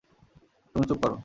তুমি 0.75 0.85
চুপ 0.89 0.99
করো। 1.03 1.17